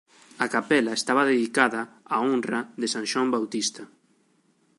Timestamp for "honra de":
2.27-2.87